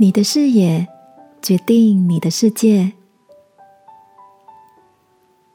[0.00, 0.86] 你的视野
[1.42, 2.92] 决定你的世界。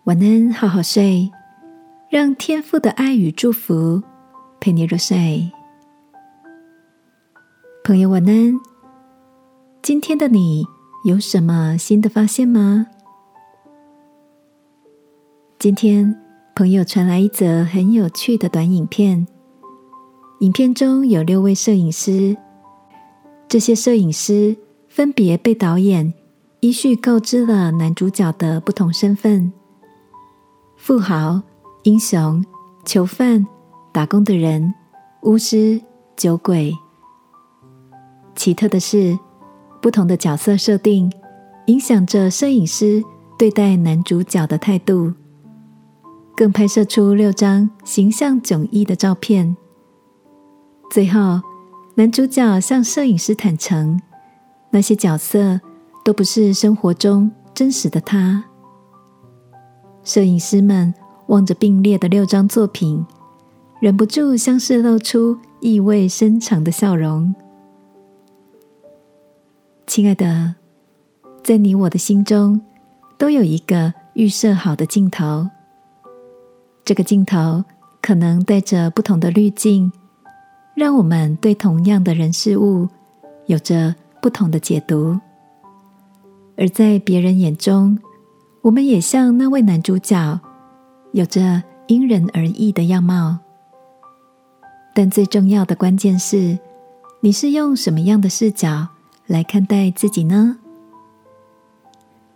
[0.04, 1.32] 晚安，好好睡，
[2.10, 4.04] 让天父的爱与祝福
[4.60, 5.50] 陪你入睡。
[7.86, 8.60] 朋友，晚安。
[9.82, 10.66] 今天的你
[11.06, 12.88] 有什么新的发现吗？
[15.58, 16.22] 今天
[16.54, 19.26] 朋友传来一则很有趣的短影片，
[20.42, 22.36] 影片中有六位摄影师。
[23.48, 24.58] 这些摄影师
[24.90, 26.12] 分别被导演
[26.62, 29.54] 依序告知了男主角的不同身份：
[30.76, 31.42] 富豪、
[31.84, 32.44] 英雄、
[32.84, 33.46] 囚犯、
[33.92, 34.74] 打工的人、
[35.22, 35.80] 巫师、
[36.16, 36.74] 酒鬼。
[38.36, 39.18] 奇特的是，
[39.82, 41.12] 不同的角色设定
[41.68, 43.04] 影响着摄影师
[43.38, 45.14] 对待男主角的态度，
[46.36, 49.56] 更拍摄出六张形象迥异的照片。
[50.90, 51.40] 最后。
[51.96, 54.02] 男主角向摄影师坦诚，
[54.72, 55.62] 那些角色
[56.04, 58.44] 都不是生活中真实的他。
[60.04, 60.92] 摄影师们
[61.28, 63.06] 望着并列的六张作品，
[63.80, 67.34] 忍不住相视露出意味深长的笑容。
[69.86, 70.56] 亲爱的，
[71.44, 72.60] 在你我的心中，
[73.20, 75.48] 都有一个预设好的镜头。
[76.84, 77.64] 这个镜头
[78.02, 79.92] 可能带着不同的滤镜。
[80.76, 82.88] 让我们对同样的人事物
[83.46, 85.20] 有着不同的解读，
[86.58, 87.98] 而在别人眼中，
[88.62, 90.40] 我们也像那位男主角，
[91.12, 93.38] 有着因人而异的样貌。
[94.96, 96.58] 但最重要的关键是，
[97.20, 98.88] 你是用什么样的视角
[99.28, 100.58] 来看待自己呢？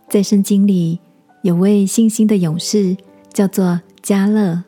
[0.08, 1.00] 在圣经里，
[1.42, 2.96] 有位信心的勇士，
[3.32, 4.62] 叫做加勒，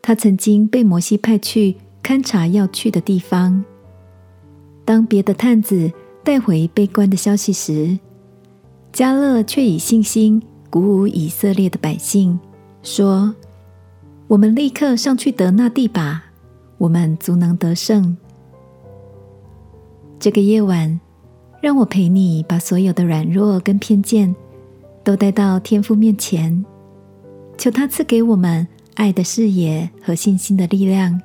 [0.00, 1.76] 他曾经被摩西派去。
[2.04, 3.64] 勘察要去的地方。
[4.84, 5.90] 当别的探子
[6.22, 7.98] 带回悲观的消息时，
[8.92, 12.38] 加勒却以信心鼓舞以色列的百姓，
[12.82, 13.34] 说
[14.28, 16.26] ：“我们立刻上去得那地吧，
[16.76, 18.14] 我们足能得胜。”
[20.20, 21.00] 这个夜晚，
[21.62, 24.36] 让我陪你把所有的软弱跟偏见
[25.02, 26.64] 都带到天父面前，
[27.56, 31.18] 求他赐给我们爱的视野和信心的力量。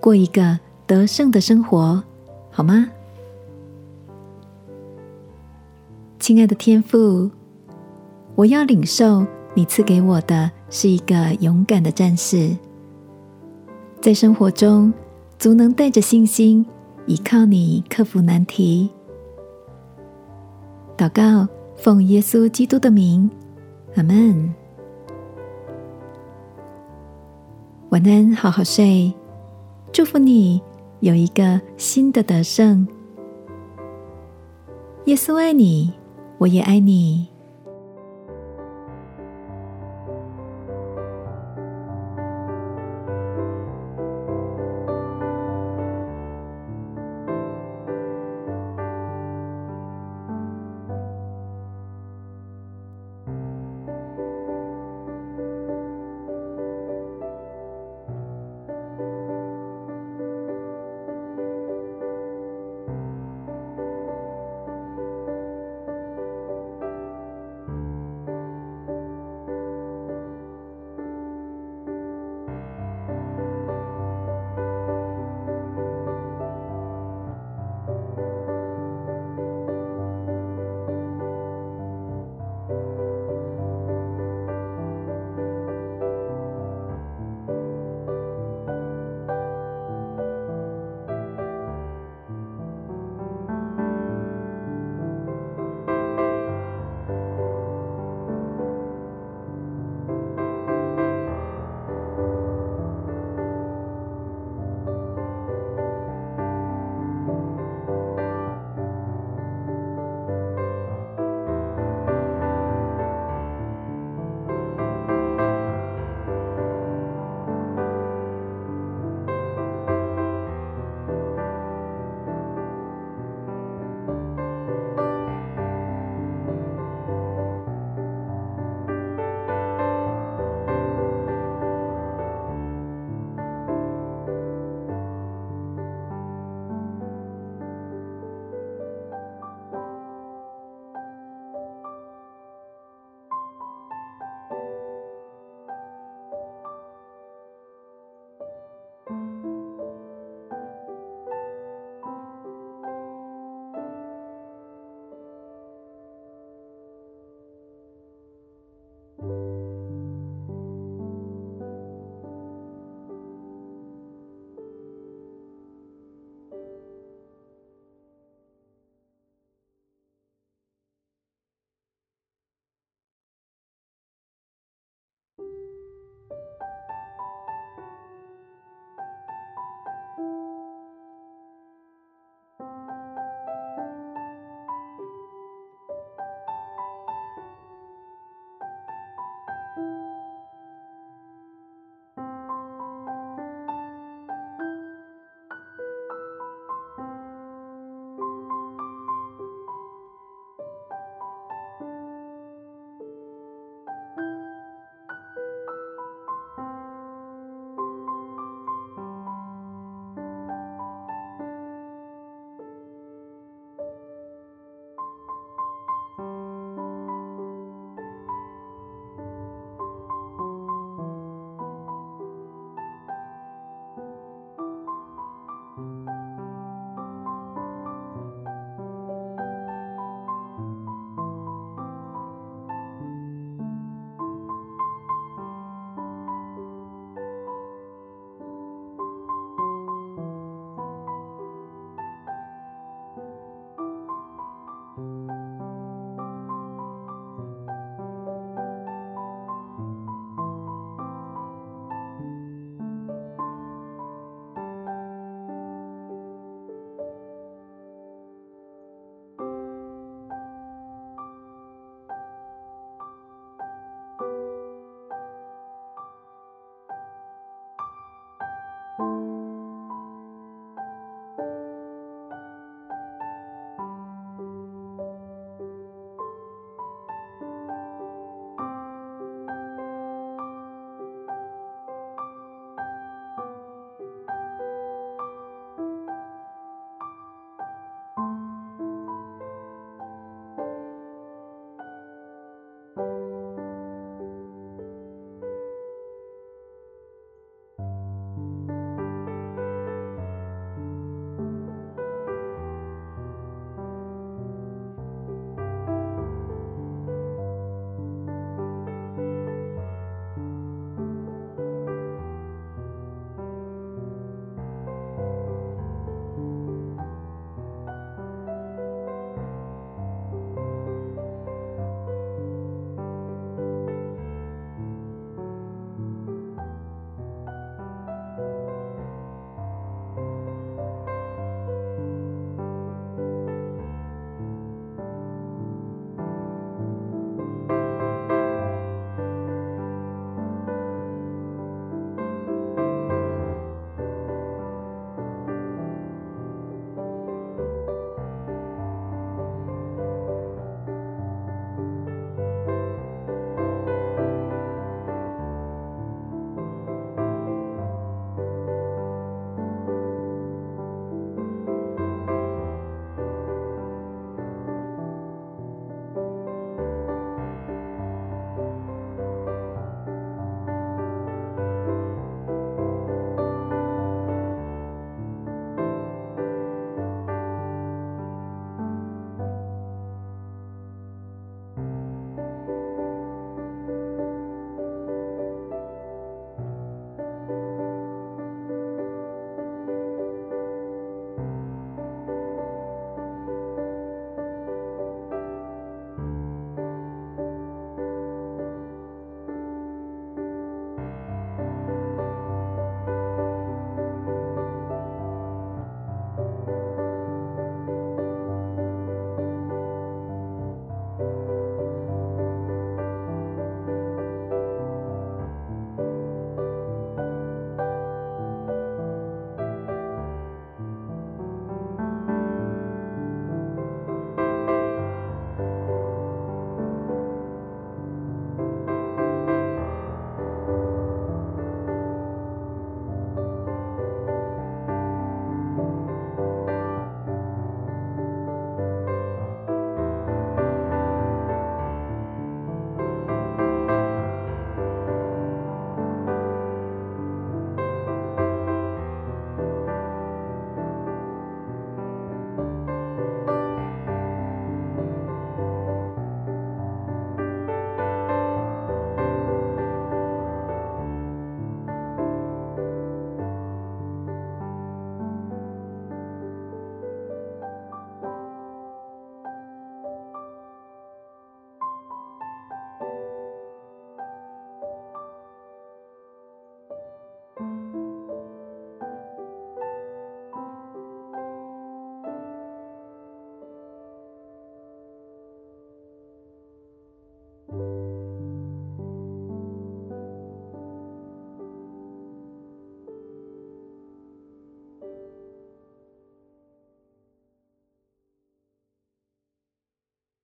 [0.00, 2.02] 过一个得胜的生活，
[2.50, 2.88] 好吗？
[6.18, 7.30] 亲爱的天父，
[8.34, 12.56] 我要领受你赐给我的是一个勇敢的战士，
[14.00, 14.92] 在生活中
[15.38, 16.64] 足能带着信心
[17.06, 18.90] 依靠你克服难题。
[20.96, 23.30] 祷告，奉耶稣基督的名，
[23.96, 24.54] 阿门。
[27.90, 29.14] 晚安，好好睡。
[29.90, 30.60] 祝福你
[31.00, 32.86] 有一个新的得胜。
[35.06, 35.92] 耶稣爱你，
[36.38, 37.26] 我也爱你。